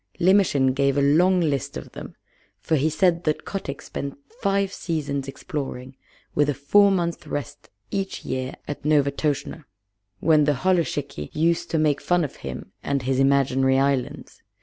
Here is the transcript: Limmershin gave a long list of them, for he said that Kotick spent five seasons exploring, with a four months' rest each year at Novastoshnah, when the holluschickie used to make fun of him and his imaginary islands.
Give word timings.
Limmershin 0.19 0.73
gave 0.73 0.97
a 0.97 1.01
long 1.03 1.39
list 1.41 1.77
of 1.77 1.91
them, 1.91 2.15
for 2.59 2.75
he 2.75 2.89
said 2.89 3.23
that 3.25 3.45
Kotick 3.45 3.83
spent 3.83 4.17
five 4.41 4.73
seasons 4.73 5.27
exploring, 5.27 5.95
with 6.33 6.49
a 6.49 6.55
four 6.55 6.89
months' 6.89 7.27
rest 7.27 7.69
each 7.91 8.25
year 8.25 8.55
at 8.67 8.83
Novastoshnah, 8.83 9.63
when 10.19 10.45
the 10.45 10.53
holluschickie 10.55 11.29
used 11.35 11.69
to 11.69 11.77
make 11.77 12.01
fun 12.01 12.23
of 12.23 12.37
him 12.37 12.71
and 12.81 13.03
his 13.03 13.19
imaginary 13.19 13.77
islands. 13.77 14.41